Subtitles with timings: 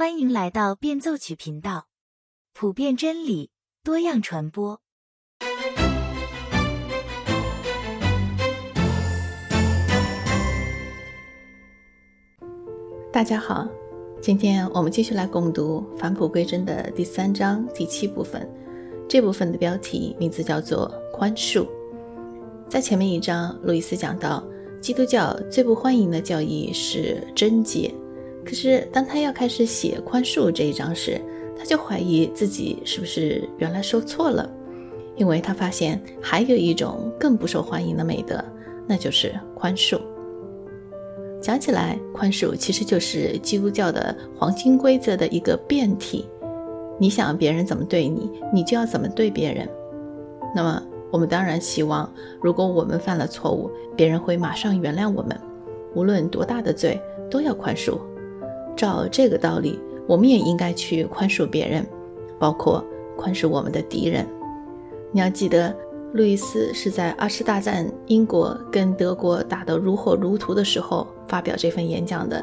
[0.00, 1.88] 欢迎来到变奏曲频道，
[2.54, 3.50] 普遍真理，
[3.84, 4.80] 多样传播。
[13.12, 13.68] 大家好，
[14.22, 18.50] 今天我们继续来共读《返璞归真》的第三章第七部分。
[19.06, 21.68] 这部分的标题名字叫做“宽恕”。
[22.70, 24.42] 在前面一章，路易斯讲到，
[24.80, 27.94] 基督教最不欢迎的教义是贞洁。
[28.44, 31.20] 可是，当他要开始写宽恕这一章时，
[31.56, 34.50] 他就怀疑自己是不是原来说错了，
[35.14, 38.42] 因为他发现还有一种更不受欢迎的美德，
[38.88, 40.00] 那就是宽恕。
[41.40, 46.26] 讲起来，宽恕其实就是基督教的黄金规则的一个变体。
[46.98, 49.68] 你想别人怎么对你，你就要怎么对别人。
[50.54, 52.12] 那么，我们当然希望，
[52.42, 55.38] 如果我们犯了错误，别人会马上原谅我们，
[55.94, 57.98] 无论多大的罪，都要宽恕。
[58.76, 61.86] 照这个道理，我们也应该去宽恕别人，
[62.38, 62.84] 包括
[63.16, 64.26] 宽恕我们的敌人。
[65.12, 65.74] 你要记得，
[66.12, 72.42] 路易斯是在二次大战英国跟德国打得如火如荼的时候发表这份演讲的。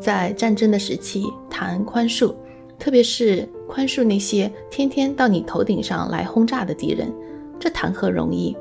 [0.00, 2.34] 在战争的时期谈宽恕，
[2.78, 7.12] 特别是宽恕那些天天到你头顶上来轰炸的敌人，
[7.60, 8.56] 这谈何容易？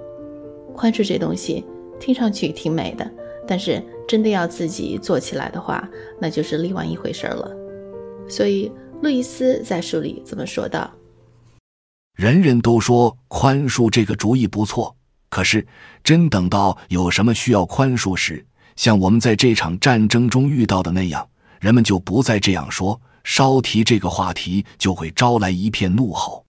[0.73, 1.65] 宽恕这东西
[1.99, 3.09] 听上去挺美的。
[3.51, 5.85] 但是真的要自己做起来的话，
[6.21, 7.51] 那就是另外一回事了。
[8.29, 8.71] 所以
[9.01, 10.89] 路易斯在书里这么说道
[12.15, 14.95] ：“人人都说宽恕这个主意不错，
[15.29, 15.67] 可是
[16.01, 18.45] 真等到有什么需要宽恕时，
[18.77, 21.27] 像我们在这场战争中遇到的那样，
[21.59, 26.45] 人们就不再这样说，稍提这个话题就会招来一片怒吼。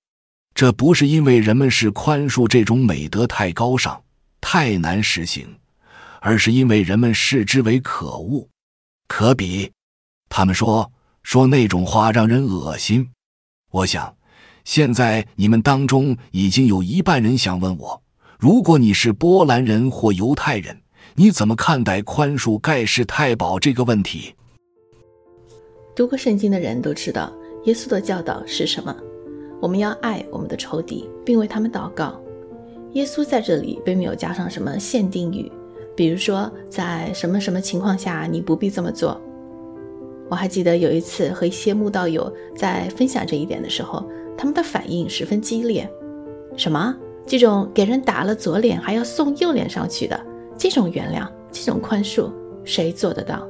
[0.55, 4.05] 这不是因为人们是宽恕这种美德太高尚、
[4.41, 5.45] 太难实行。”
[6.23, 8.49] 而是因为人们视之为可恶、
[9.09, 9.73] 可比。
[10.29, 10.91] 他们说
[11.23, 13.11] 说那种话让人恶心。
[13.73, 14.17] 我想，
[14.65, 18.03] 现在你们当中已经有一半人想问我：
[18.39, 20.81] 如果你是波兰人或犹太人，
[21.17, 24.35] 你怎么看待宽恕盖世太保这个问题？
[25.95, 27.33] 读过圣经的人都知道，
[27.65, 28.97] 耶稣的教导是什么？
[29.61, 32.21] 我们要爱我们的仇敌，并为他们祷告。
[32.93, 35.51] 耶稣在这里并没有加上什么限定语。
[35.95, 39.21] 比如说，在什么什么情况下你不必这么做？
[40.31, 44.03] 我还记得有一次和一些慕道友在分享这一点的时候，
[44.37, 45.87] 他们的反应十分激烈。
[46.57, 46.97] 什么？
[47.27, 50.19] 这种给人打了左脸还要送右脸上去的
[50.57, 52.31] 这种原谅、这种宽恕，
[52.65, 53.47] 谁做得到？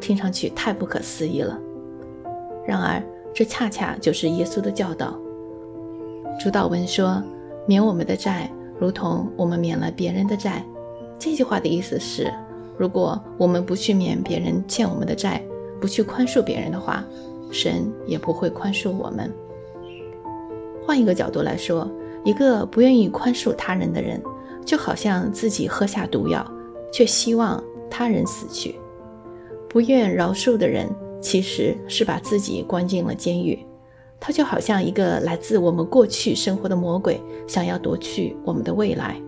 [0.00, 1.58] 听上去太不可思议了。
[2.66, 3.02] 然而，
[3.34, 5.18] 这恰恰就是耶稣的教导。
[6.38, 7.22] 主导文说
[7.66, 10.64] ：“免我们的债，如同我们免了别人的债。”
[11.18, 12.32] 这句话的意思是，
[12.76, 15.42] 如果我们不去免别人欠我们的债，
[15.80, 17.04] 不去宽恕别人的话，
[17.50, 19.32] 神也不会宽恕我们。
[20.84, 21.90] 换一个角度来说，
[22.24, 24.22] 一个不愿意宽恕他人的人，
[24.64, 26.46] 就好像自己喝下毒药，
[26.92, 28.74] 却希望他人死去；
[29.68, 30.88] 不愿饶恕的人，
[31.20, 33.58] 其实是把自己关进了监狱。
[34.18, 39.20] 他就好像一个来自我们过去生活的魔鬼，想要夺去我们的未来。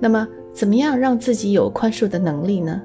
[0.00, 2.82] 那么，怎么样让自己有宽恕的能力呢？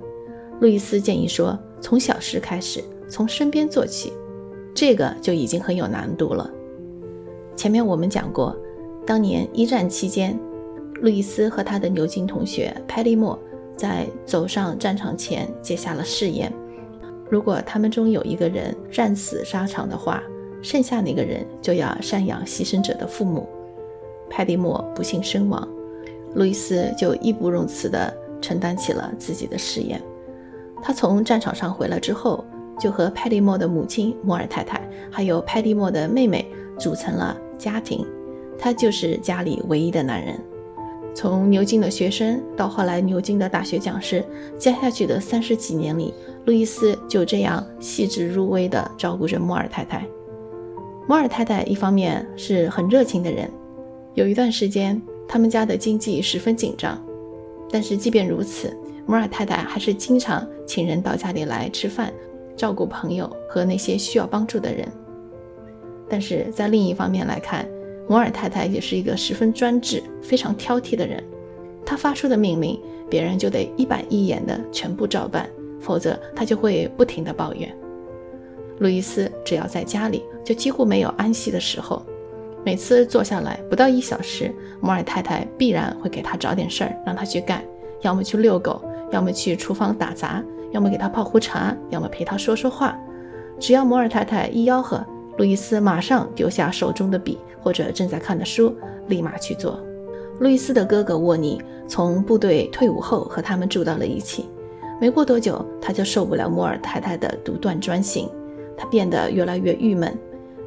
[0.60, 4.14] 路易斯建议说，从小事开始，从身边做起，
[4.76, 6.48] 这个就已经很有难度了。
[7.56, 8.56] 前面我们讲过，
[9.08, 10.40] 当年一战期间，
[11.02, 13.40] 路易斯和他的牛津同学派利莫
[13.76, 16.54] 在走上战场前结下了誓言：
[17.28, 20.22] 如果他们中有一个人战死沙场的话，
[20.62, 23.50] 剩下那个人就要赡养牺牲者的父母。
[24.30, 25.68] 派利莫不幸身亡。
[26.36, 30.02] 路易斯就义不容辞地承担起了自己的誓言。
[30.82, 32.44] 他从战场上回来之后，
[32.80, 36.46] 就和派蒂莫的母亲摩尔太太，还有派蒂莫的妹妹
[36.78, 38.06] 组成了家庭。
[38.58, 40.40] 他就是家里唯一的男人。
[41.16, 44.26] 从牛津的学生到后来牛津的大学讲师，
[44.58, 46.14] 接下去的三十几年里，
[46.46, 50.06] 路易斯就这样细致入微地照顾着摩尔太太。
[51.08, 53.50] 摩尔太太一方面是很热情的人，
[54.16, 55.00] 有一段时间。
[55.28, 57.04] 他们家的经济十分紧张，
[57.72, 58.76] 但是即便如此，
[59.06, 62.14] 摩尔太太还是经常请人到家里来吃饭，
[62.56, 64.88] 照顾朋友和那些需要帮助的人。
[66.10, 67.68] 但是在另一方面来看，
[68.08, 71.24] 摩尔太太也是一个十分专制、非常挑剔的人。
[71.86, 72.80] 她发出的命令，
[73.10, 75.50] 别人就得一板一眼的全部照办，
[75.80, 77.74] 否则她就会不停的抱怨。
[78.80, 82.04] 路易斯只要在家里，就几乎没有安息的时候。
[82.66, 87.62] 每次坐下来不到一小时，摩尔太太必然会给他找点事儿让他去干，
[88.02, 88.82] 要么去遛狗，
[89.12, 92.98] 要么去厨房打杂，要么给他泡壶茶，要么陪他说说话。
[93.60, 95.06] 只要摩尔太太一吆喝，
[95.38, 98.74] 路易斯马上丢下手中的笔或者正在看的书，
[99.08, 99.80] 立马去做。
[100.40, 104.46] 路易斯的哥哥沃尼从部队退伍后和他们住到了一起。
[105.02, 108.30] 没过多久，他就受不了摩尔太太的独断专行，
[108.78, 110.18] 他变得越来越郁闷。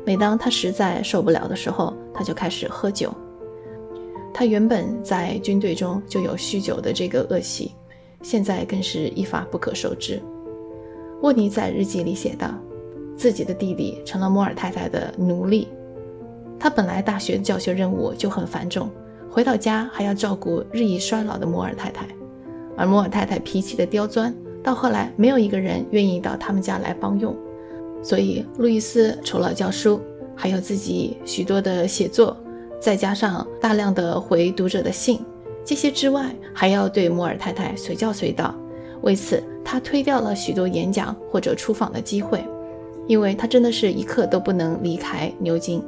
[0.07, 3.13] 每当他实在受不了的时候，他就开始喝酒。
[4.33, 7.73] 他原本在军队中就有酗酒的这个恶习，
[8.23, 10.23] 现在更是一发不可收拾。
[11.23, 12.55] 沃尼在日记里写道
[13.19, 15.67] ：“自己的弟弟成了摩尔太太的奴隶。
[16.57, 18.89] 他本来大学教学任务就很繁重，
[19.29, 22.07] 回到家还要照顾日益衰老的摩尔太太。
[22.77, 24.33] 而摩尔太太脾气的刁钻，
[24.63, 27.35] 到后来没有一个人愿意到他们家来帮用。
[28.07, 30.01] 所以，路易斯除了教书，
[30.37, 32.37] 还有自己许多的写作。”
[32.79, 35.19] 再加上大量的回读者的信，
[35.65, 38.55] 这些之外，还要对摩尔太太随叫随到。
[39.03, 42.45] 为此，他推掉了许多演讲或者出访的机会，
[43.09, 45.83] 因为他真的是一刻都不能离开牛津。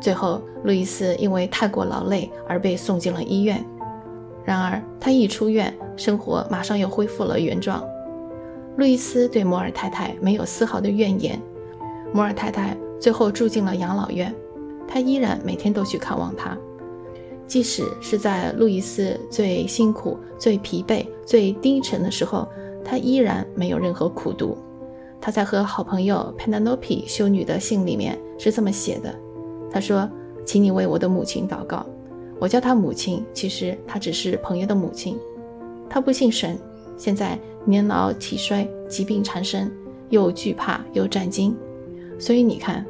[0.00, 3.64] 最后，路易斯因为太过劳累而被送进了医院。
[4.44, 7.82] 然而，他一出院，生活马上又恢复了原状。
[8.76, 11.40] 路易斯对摩尔太太没有丝毫的怨言。
[12.16, 14.34] 摩尔太太最后住进了养老院。
[14.88, 16.56] 他依然每天都去看望他，
[17.46, 22.48] 即使是在路易斯最辛苦、最疲惫、最低沉的时候，
[22.82, 24.56] 他依然没有任何苦读。
[25.20, 29.14] 他在和好朋友 Penelope 修女的信里面是这么写的
[29.70, 30.08] ：“他说，
[30.46, 31.84] 请你为我的母亲祷告。
[32.38, 35.18] 我叫她母亲，其实她只是朋友的母亲。
[35.90, 36.58] 她不信神，
[36.96, 39.70] 现在年老体衰，疾病缠身，
[40.08, 41.54] 又惧怕又战惊。
[42.18, 42.84] 所以你看，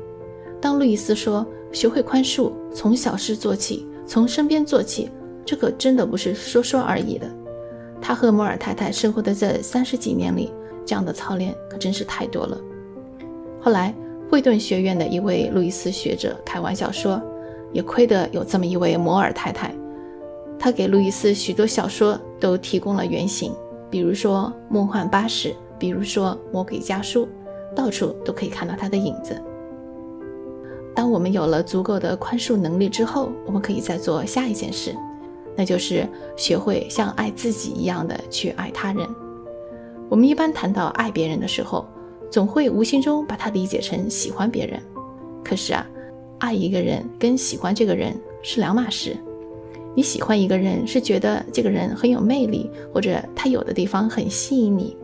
[0.60, 5.10] 当路易斯说。”学会宽恕，从小事做起，从身边做起，
[5.44, 7.26] 这可真的不是说说而已的。
[8.00, 10.50] 他和摩尔太太生活的这三十几年里，
[10.86, 12.58] 这样的操练可真是太多了。
[13.60, 13.94] 后来，
[14.30, 17.20] 惠顿学院的一位路易斯学者开玩笑说
[17.74, 19.74] ：“也亏得有这么一位摩尔太太，
[20.58, 23.52] 她给路易斯许多小说都提供了原型，
[23.90, 27.26] 比如说《梦幻巴士》，比如说《魔鬼家书》，
[27.76, 29.40] 到处都可以看到他的影子。”
[30.96, 34.96] 当我们有了足够的宽恕能力之后，我们可以再做下一件事，
[35.54, 39.06] 那就是学会像爱自己一样的去爱他人。
[40.08, 41.86] 我们一般谈到爱别人的时候，
[42.30, 44.80] 总会无形中把它理解成喜欢别人。
[45.44, 45.86] 可是啊，
[46.38, 49.16] 爱一个人跟喜欢这个人是两码事。
[49.94, 54.96] 你喜欢一个人是觉得这个人很有魅力，或者他有的地方很吸引你，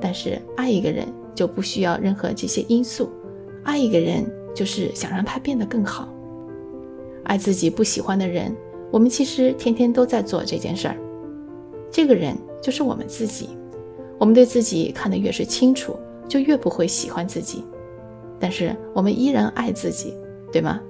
[0.00, 1.06] 但是爱一个人
[1.38, 3.08] 就不需要任何这些因素。
[3.62, 4.26] 爱一个人。
[4.54, 6.08] 就是想让他变得更好，
[7.26, 8.52] 爱自己不喜欢的人。
[8.90, 10.96] 我们其实天天都在做这件事儿。
[11.92, 13.50] 这个人就是我们自己。
[14.18, 15.96] 我们对自己看得越是清楚，
[16.28, 17.62] 就越不会喜欢自己。
[18.40, 20.12] 但是我们依然爱自己，
[20.50, 20.80] 对吗？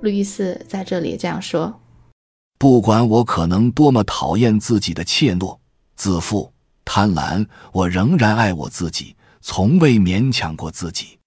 [0.00, 1.74] 路易斯在这里这样说：
[2.58, 5.58] 不管我可能多么讨厌自己的怯懦、
[5.96, 6.50] 自负、
[6.82, 11.18] 贪婪，我仍然爱我自己，从未勉强过自己。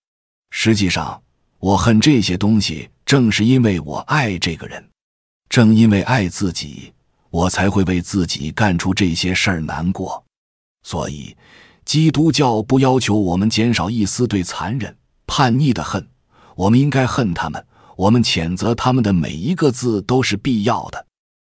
[0.51, 1.19] 实际上。
[1.63, 4.85] 我恨这些东西，正是因为我爱这个人。
[5.47, 6.91] 正因为爱自己，
[7.29, 10.21] 我才会为自己干出这些事儿难过。
[10.85, 11.37] 所以，
[11.85, 14.93] 基督教不要求我们减少一丝对残忍、
[15.25, 16.05] 叛逆的恨。
[16.55, 21.07] 我们应该恨他们，我们谴责他们的每一个字都是必要的。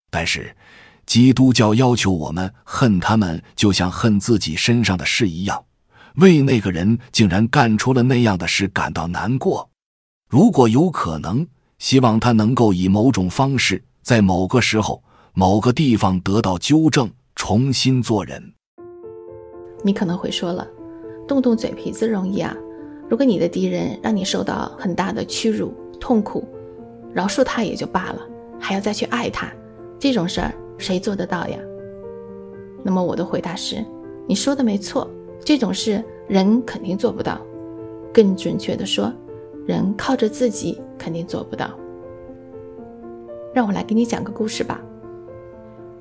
[0.09, 0.57] 但是，
[1.05, 5.63] 基督教要求我们恨他们，就像恨自己身上的事一样，
[6.19, 9.69] 为那个人竟然干出了那样的事感到难过。
[10.29, 11.47] 如果有可能，
[11.77, 15.01] 希望他能够以某种方式，在某个时候、
[15.33, 18.53] 某个地方得到纠正，重新做人。
[19.83, 20.67] 你可能会说了，
[21.27, 22.55] 动动嘴皮子容易啊。
[23.09, 26.47] 如果你的敌人让你受到很大的屈辱、痛苦，
[27.13, 28.21] 饶恕他也就罢了，
[28.59, 29.51] 还要再去爱他，
[29.97, 31.57] 这种事儿谁做得到呀？
[32.83, 33.83] 那么我的回答是，
[34.27, 35.09] 你说的没错，
[35.43, 37.39] 这种事人肯定做不到。
[38.13, 39.13] 更准确的说。
[39.67, 41.69] 人靠着自己肯定做不到。
[43.53, 44.81] 让我来给你讲个故事吧。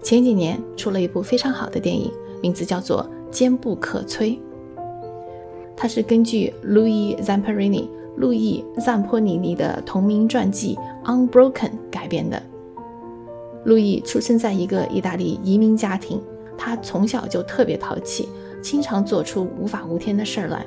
[0.02, 4.23] 前几年出了一部非常好的电影，名字叫做《坚不可摧》。
[5.76, 11.52] 它是根据路易· p 普 r 尼（路易·赞波尼尼）的同名传记《Unbroken》
[11.90, 12.42] 改编的。
[13.64, 16.23] 路易出生在一个意大利移民家庭，
[16.57, 18.26] 他从小就特别淘气，
[18.62, 20.64] 经常做出无法无天的事儿来，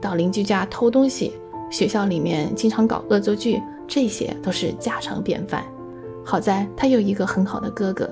[0.00, 1.32] 到邻居家偷东西。
[1.70, 5.64] 学校里面经常搞恶作剧，这些都是家常便饭。
[6.24, 8.08] 好在他有一个很好的哥哥，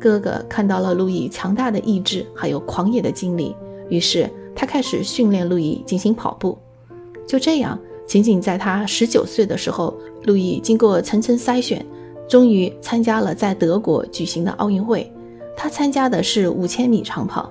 [0.00, 3.54] 哥哥看到了路易强大的意志，还有狂野的精力，
[3.88, 6.58] 于是他开始训练路易进行跑步。
[7.26, 9.94] 就这样，仅仅在他十九岁的时候，
[10.24, 11.84] 路易经过层层筛选，
[12.28, 15.12] 终于参加了在德国举行的奥运会。
[15.56, 17.50] 他参加的是五千米长跑。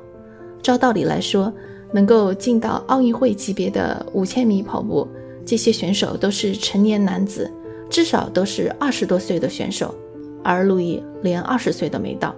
[0.66, 1.54] 照道理来说，
[1.92, 5.08] 能够进到奥运会级别的五千米跑步，
[5.46, 7.48] 这些选手都是成年男子，
[7.88, 9.94] 至少都是二十多岁的选手。
[10.44, 12.34] 而路易连二十岁都没到，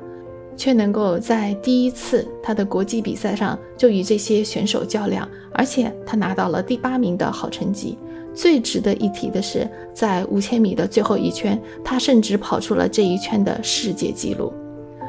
[0.58, 7.98] 却能够在第一次他的国际比赛上就与这些选手较量，而且他拿到了第八名的好成绩。
[8.34, 14.52] 最值得一提的是，在五千米的最后一圈，他甚至跑出了这一圈的世界纪录，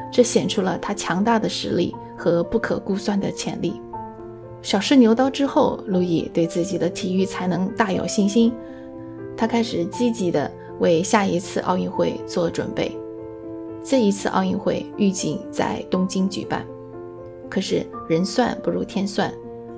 [0.09, 3.81] 这显出了他强大的实力和不可估算的潜力。
[4.61, 8.53] 小试牛刀之后，路易对自己的体育才能大有信心，
[9.35, 10.51] 他开始积极的。
[10.79, 12.97] 为下一次奥运会做准备。
[13.83, 16.65] 这一次奥运会预计在东京举办，
[17.49, 19.29] 可是人算不如天算，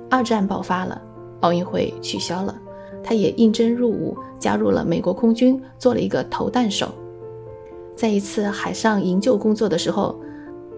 [0.08, 1.02] 二战爆发了，
[1.40, 2.56] 奥运会取消了。
[3.02, 6.94] 他也应征入伍，加入了美国空军，做了一个投弹手。
[7.96, 10.14] 在一次海上营救工作的时候，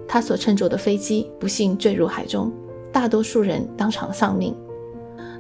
[0.07, 2.53] 他所乘坐的飞机不幸坠入海中，
[2.93, 4.55] 大多数人当场丧命，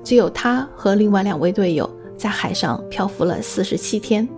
[0.02, 4.28] 只有他和另外两位队友在海上漂浮了四十七天。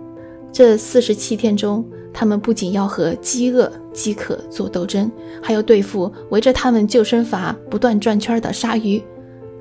[0.51, 9.03] 这四十七天中，他们不仅要和饥饿、饥渴做斗争，还要对付围着他们救生筏不断转圈的鲨鱼，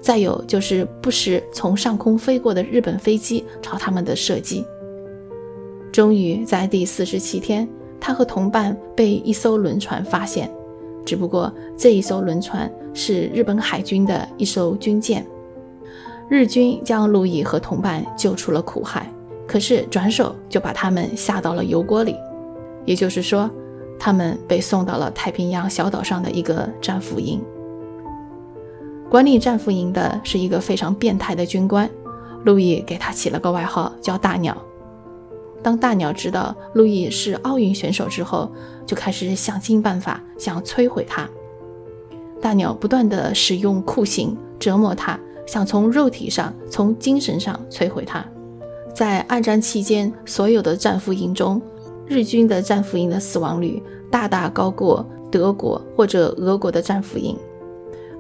[0.00, 4.64] 再有就是不时从上空飞过的日本飞机朝他们的射击。
[5.92, 7.68] 终于在第四十七天，
[8.00, 10.50] 他和同伴被一艘轮船发现，
[11.06, 15.24] 只不过这一艘轮船是日本海军的一艘军舰。
[16.28, 19.10] 日军将路易和同伴救出了苦海。
[19.46, 22.16] 可是转手就把他们下到了油锅里，
[22.84, 23.48] 也就是说，
[23.96, 27.40] 他们被送到了太平洋小岛上的一个战俘营。
[29.08, 31.88] 管理战俘营的是一个非常变态的军官，
[32.44, 34.60] 路易给他起了个外号叫“大鸟”。
[35.62, 38.50] 当大鸟知道路易是奥运选手之后，
[38.86, 41.28] 就开始想尽办法想摧毁他。
[42.40, 48.24] 大鸟不断地使用酷刑折磨他，想从肉体上、从精神上摧毁他。
[48.94, 51.60] 在二战期间，所有的战俘营中，
[52.06, 57.36] 日军的战俘营的死亡率大大高过德国或者俄国的战俘营，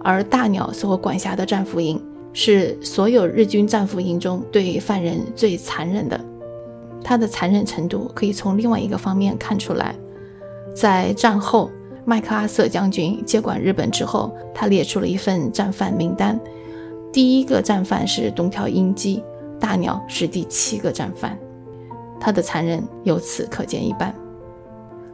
[0.02, 2.02] 而大鸟所管辖的战俘营
[2.32, 6.20] 是所有日军战俘营中对犯人最残忍的。
[7.08, 9.94] 它的残忍程度可以从另外一个方面看出来，
[10.74, 11.70] 在战后，
[12.04, 16.36] 麦克阿瑟将军接管日本之后，他列出了一份战犯名单，
[17.12, 19.22] 第一个战犯是东条英机。
[19.60, 21.38] 大鸟是第七个战犯，
[22.18, 24.12] 他的残忍由此可见一斑。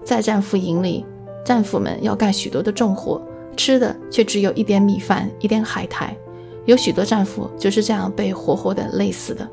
[0.02, 1.04] 在战俘营里，
[1.44, 3.20] 战俘们要干许多的重活，
[3.54, 6.16] 吃的却只有一点米饭、一点海苔。
[6.64, 9.46] 有许多战俘就是这样被活活的累死的。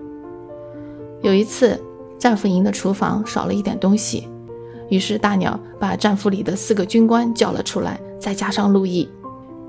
[1.22, 1.80] 有一次，
[2.20, 4.28] 战俘营的厨房少了一点东西，
[4.90, 9.10] 于是大鸟把战俘里的四个军官叫了出来，再加上路易。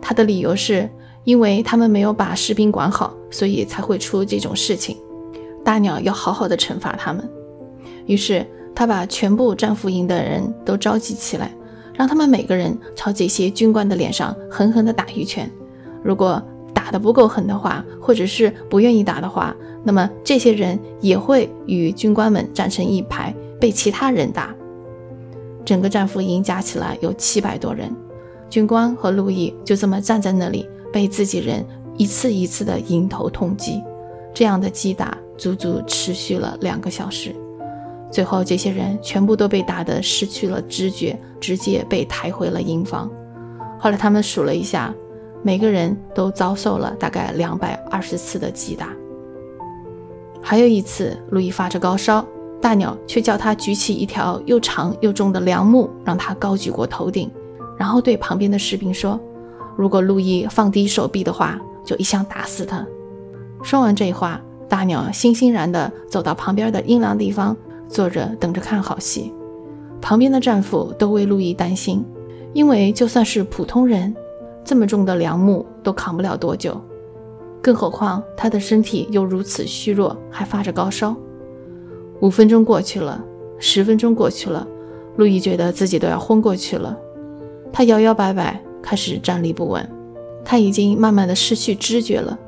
[0.02, 0.90] 他的理由是
[1.24, 4.96] 因为他们没有把士兵管好，所以才会出这种事情。
[5.64, 7.28] 大鸟要好好的惩罚他们，
[8.06, 11.54] 于是他把全部战俘营的人都召集起来，
[11.94, 15.48] 让他们每个人朝这些军官的脸上狠狠地打一拳。
[16.02, 16.42] 如果
[16.74, 24.54] 打得不够狠的话，或者是不愿意打的话，那么这些人也会与军官们站成一排，被其他人打。
[25.64, 27.90] 整个战俘营加起来有七百多人，
[28.48, 31.64] 军官和路易就这么站在那里，被自己人
[31.96, 33.82] 一次一次的迎头痛击。
[34.34, 35.16] 这样的击打。
[35.40, 37.34] 足足持续了两个小时，
[38.12, 43.10] 最后这些人全部都被打得失去了知觉，直接被抬回了营房。
[43.78, 44.94] 后来他们数了一下，
[45.42, 48.94] 每个人都遭受了大概两百二十次的击打。
[50.42, 52.24] 还有一次，路易发着高烧，
[52.60, 57.30] 大鸟却叫他举起一条又长又重的梁木，让他高举过头顶，
[57.78, 59.18] 然后对旁边的士兵说
[59.76, 62.86] ：“如果路易放低手臂的话，就一枪打死他。”
[63.62, 64.40] 说完这话。
[64.68, 67.56] 大鸟欣欣然地走到旁边的阴凉地方
[67.88, 69.34] 坐着，等着看好戏。
[70.00, 72.04] 旁边的战俘都为路易担心，
[72.52, 74.14] 因为就算是普通人，
[74.64, 76.80] 这么重的梁木都扛不了多久，
[77.62, 81.14] 更何况他的身体又如此虚弱，还发着高烧。
[82.20, 83.22] 五分钟过去了，
[83.58, 84.66] 十分钟过去了，
[85.16, 86.96] 路易觉得自己都要昏过去了。
[87.72, 89.88] 他摇摇摆摆，开始站立不稳，
[90.44, 92.38] 他已经慢慢的失去知觉了。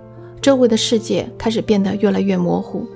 [0.41, 2.87] 周围的世界开始变得越来越模糊，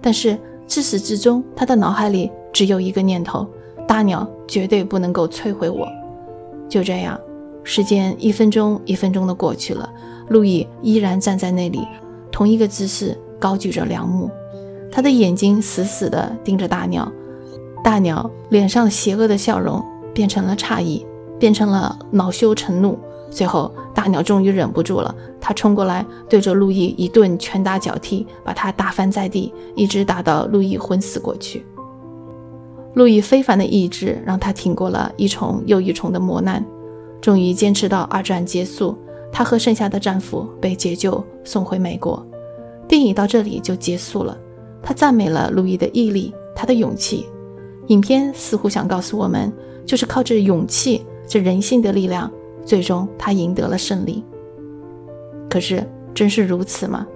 [0.00, 3.46] 但是自始至终，他的脑海里只有一个念头：
[3.88, 5.88] 大鸟绝对不能够摧毁我。
[6.68, 7.18] 就这样，
[7.64, 9.92] 时间一分钟一分钟的过去了，
[10.32, 11.86] 路易依然站在那里，
[12.30, 14.30] 同一个姿势，高举着梁木，
[14.90, 17.06] 他的眼睛死死地盯着大鸟，
[17.84, 19.84] 大鸟脸上邪恶的笑容
[20.14, 21.06] 变成了诧异，
[21.38, 22.98] 变成了恼羞成怒。
[23.30, 31.64] 最后，大鸟终于忍不住了，他冲过来，对着路易一顿拳打脚踢，把他打翻在地，一直打到路易昏死过去。
[32.94, 36.64] 路易非凡的意志让他挺过了一重又一重的磨难，
[37.20, 38.96] 终于坚持到二战结束，
[39.32, 42.24] 他和剩下的战俘被解救送回美国。
[42.86, 44.38] 电影到这里就结束了。
[44.82, 47.26] 他赞美了路易的毅力，他的勇气。
[47.88, 49.52] 影片似乎想告诉我们，
[49.86, 52.30] 就是靠着勇气，这人性的力量。
[52.64, 54.22] 最终，他赢得了胜利。
[55.50, 55.84] 可是，
[56.14, 57.06] 真是如此吗？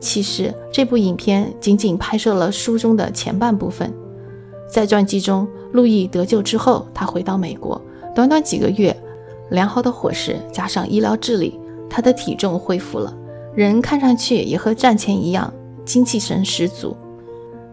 [0.00, 3.92] 其实，这部影片仅仅拍摄了书中的前半部分。
[4.68, 7.80] 在传记中，路易得救之后，他回到美国，
[8.14, 8.96] 短短几个月，
[9.52, 13.14] 良好的伙食加上医疗治理，他的体重恢复了，
[13.54, 15.52] 人看上去也和战前一样，
[15.84, 16.96] 精气神十足。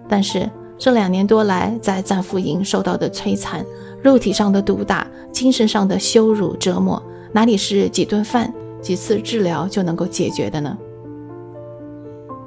[0.07, 3.65] 但是，这两年多来，在战俘营受到的摧残。
[4.01, 10.77] 肉体上的毒打，精神上的羞辱折磨，哪里是几顿饭、几次治疗就能够解决的呢？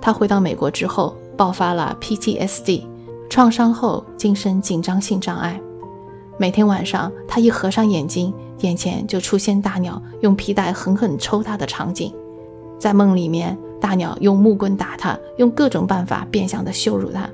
[0.01, 2.83] 他回到美国之后，爆发了 PTSD，
[3.31, 5.61] 创伤后精神紧张性障碍。
[6.39, 8.33] 每天晚上，他一合上眼睛，
[8.63, 12.13] 眼前就出现大鸟用皮带狠狠抽他的场景。
[12.79, 17.29] 在梦里面，大鸟用木棍打他，用各种办法变相的羞辱他。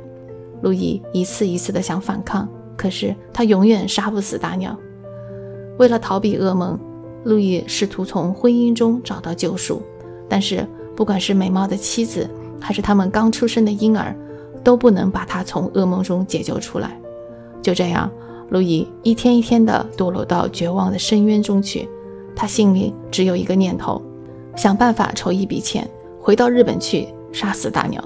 [0.60, 2.46] 路易一次一次的想反抗。
[2.76, 4.76] 可是他永远杀不死大鸟。
[5.80, 6.78] 为了逃避噩梦，
[7.24, 9.82] 路易试图从婚姻中找到救赎。
[10.28, 12.30] 但是，不管是美貌的妻子，
[12.60, 14.14] 还是他们刚出生的婴儿，
[14.62, 16.96] 都不能把他从噩梦中解救出来。
[17.60, 18.08] 就这样，
[18.50, 21.88] 路易一天一天地堕落到绝望的深渊中去。
[22.34, 24.00] 他心里只有一个念头：
[24.56, 25.88] 想办法筹一笔钱，
[26.20, 28.02] 回到日本去杀死大鸟。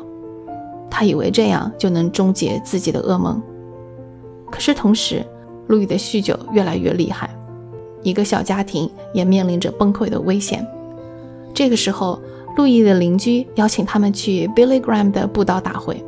[0.91, 3.41] 他以为这样就能终结自己的噩梦。
[4.51, 5.25] 可是同时，
[5.67, 7.31] 路易的酗酒越来越厉害，
[8.03, 10.67] 一个小家庭也面临着崩溃的危险。
[11.55, 12.21] 这个时候，
[12.57, 16.03] 路易的邻居邀请他们去 Billy Graham 的布道大会。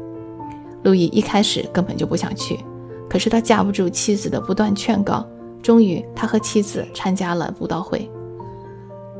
[0.83, 2.59] 路易一开始根本就不想去，
[3.15, 5.25] 可是他架不住妻子的不断劝告，
[5.63, 8.11] 终于他和妻子参加了布道会。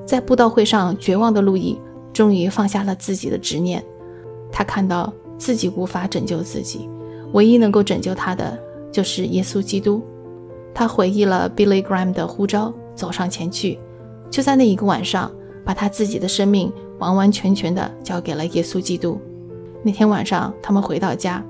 [0.05, 1.81] 在布道会上，绝望的路易
[2.13, 3.81] 终于放下了自己的执念，
[4.51, 6.89] 他看到自己无法拯救自己，
[7.35, 8.59] 唯一能够拯救他的。
[8.91, 10.03] 就是耶稣基督，
[10.75, 13.79] 他回忆了 Billy Graham 的呼召，走上前去，
[14.29, 15.31] 就在那一个晚上，
[15.65, 19.21] 把他自己的生命完完全全的交给了耶稣基督。
[19.85, 21.41] 那天晚上，他们回到家，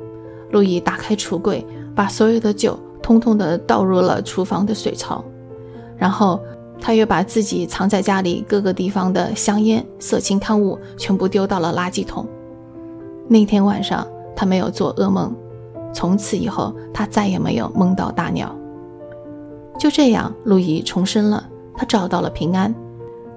[0.51, 5.25] 路易打开橱柜，把所有的酒通通的倒入了厨房的水槽，
[5.97, 6.41] 然后
[6.81, 12.27] 他又把自己藏在家里各个地方的香烟、色情刊物全部丢到了垃圾桶。
[13.29, 15.35] 那天晚上，他没有做噩梦。
[15.93, 18.55] 从此以后，他再也没有梦到大鸟。
[19.79, 21.45] 就这样，路易重生了，
[21.77, 22.75] 他找到了平安。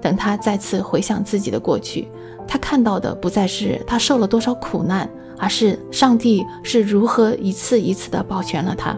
[0.00, 2.08] 等他再次回想自己的过去，
[2.46, 5.08] 他看到的不再是他受了多少苦难，
[5.38, 8.96] 而是上帝是如何一次一次地保全了他。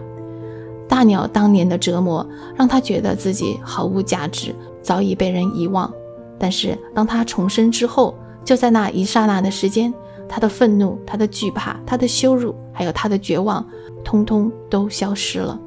[0.87, 5.91] 大鸟当年的折磨让他觉得自己毫无价值，早已被人遗忘。
[6.37, 9.93] 但是当他重生之后，就在那一刹那的时间。
[10.33, 13.65] 他的愤怒，他的惧怕，他的羞辱，还有他的绝望，
[14.01, 15.59] 通通都消失了。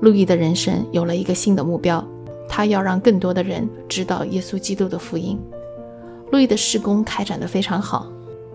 [0.00, 2.04] 路易的人生有了一个新的目标，
[2.48, 5.38] 他要让更多的人知道耶稣基督的福音。
[6.32, 8.08] 路易的施工开展得非常好，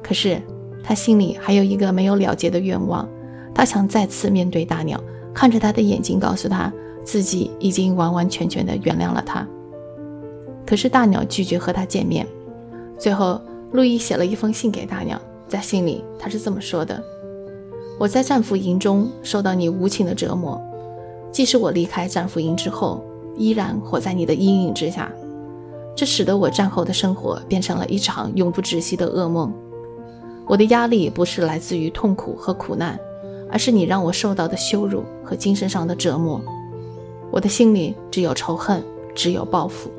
[0.03, 0.41] 可是
[0.83, 3.07] 他心里还有一个没有了结的愿望，
[3.53, 5.01] 他想再次面对大鸟，
[5.33, 6.71] 看着他的眼睛，告诉他
[7.03, 9.47] 自己已经完完全全的原谅了他。
[10.65, 12.27] 可是大鸟拒绝和他见面，
[12.97, 13.39] 最后。
[13.73, 15.17] 路易写了一封信给大鸟，
[15.47, 17.01] 在信里他是这么说的
[17.97, 20.61] ：“我在战俘营中受到你无情的折磨，
[21.31, 23.01] 即使我离开战俘营之后，
[23.37, 25.09] 依然活在你的阴影之下。
[25.95, 29.53] 这使得我战后的生活变成了一场永不止息的噩梦。
[30.51, 32.99] 我的压力不是来自于痛苦和苦难，
[33.49, 36.41] 而是你让我受到的羞辱和精神上的折磨。
[37.31, 38.83] 我的心里只有仇恨，
[39.15, 39.89] 只有报复。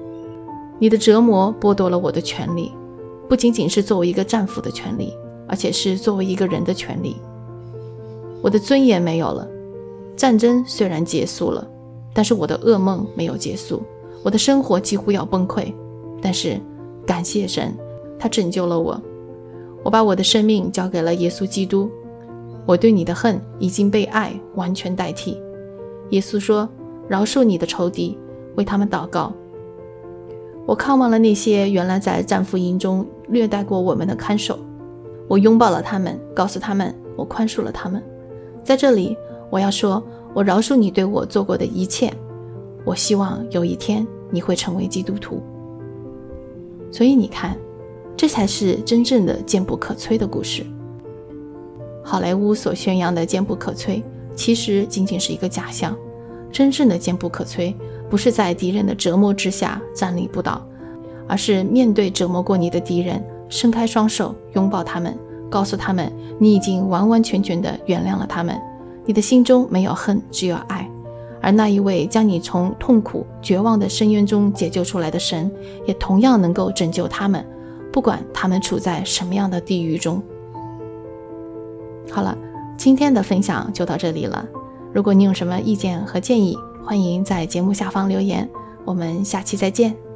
[0.79, 2.71] 你的折磨剥夺了我的权利。”
[3.31, 5.17] 不仅仅是作为一个战俘的权利，
[5.49, 7.17] 而且是作为一个人的权利。
[8.43, 9.49] 我的尊严没有了。
[10.15, 11.67] 战争虽然结束了，
[12.13, 13.83] 但是我的噩梦没有结束。
[14.23, 15.73] 我的生活几乎要崩溃，
[16.21, 16.61] 但是
[17.07, 17.75] 感谢神，
[18.19, 19.01] 他拯救了我。
[19.83, 21.91] 我把我的生命交给了耶稣基督。
[22.65, 25.41] 我对你的恨已经被爱完全代替。
[26.11, 26.69] 耶稣说
[27.09, 28.17] ：“饶恕你的仇敌，
[28.57, 29.33] 为他们祷告。”
[30.65, 34.57] 我看望了那些原来在战俘营中虐待过我们的看守，
[35.27, 38.01] 我拥抱了他们，告诉他们我宽恕了他们。
[38.63, 39.17] 在这里，
[39.51, 40.01] 我要说，
[40.33, 42.13] 我饶恕你对我做过的一切。
[42.85, 45.43] 我希望有一天你会成为基督徒。
[46.93, 47.57] 所以你看，
[48.23, 50.65] 这才是真正的坚不可摧的故事。
[52.05, 54.01] 好莱坞所宣扬的坚不可摧，
[54.37, 55.93] 其实仅仅是一个假象。
[56.53, 57.75] 真正的坚不可摧，
[58.09, 60.65] 不是在敌人的折磨之下站立不倒，
[61.27, 65.19] 而是面对折磨过你的敌人，伸开双手拥抱他们，
[65.51, 66.09] 告诉他们
[66.39, 68.57] 你已经完完全全的原谅了他们，
[69.05, 70.89] 你的心中没有恨，只有爱。
[71.41, 75.51] 而那一位将你从痛苦、绝望的深渊中解救出来的神，
[75.87, 77.45] 也同样能够拯救他们，
[77.93, 80.23] 不管他们处在什么样的地狱中。
[82.11, 82.37] 好了，
[82.77, 84.45] 今天的分享就到这里了。
[84.93, 88.49] 如果你有什么意见和建议，欢迎在节目下方留言。
[88.85, 90.12] 我们下期再见。